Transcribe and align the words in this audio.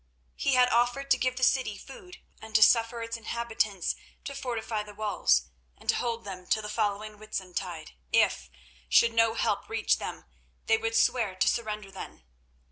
He 0.35 0.55
had 0.55 0.67
offered 0.71 1.11
to 1.11 1.17
give 1.19 1.35
the 1.35 1.43
city 1.43 1.77
food 1.77 2.17
and 2.41 2.55
to 2.55 2.63
suffer 2.63 3.03
its 3.03 3.17
inhabitants 3.17 3.93
to 4.25 4.33
fortify 4.33 4.81
the 4.81 4.95
walls, 4.95 5.43
and 5.77 5.87
to 5.89 5.95
hold 5.97 6.25
them 6.25 6.47
till 6.47 6.63
the 6.63 6.69
following 6.69 7.17
Whitsuntide 7.19 7.91
if, 8.11 8.49
should 8.89 9.13
no 9.13 9.35
help 9.35 9.69
reach 9.69 9.99
them, 9.99 10.25
they 10.65 10.79
would 10.79 10.95
swear 10.95 11.35
to 11.35 11.47
surrender 11.47 11.91
then. 11.91 12.23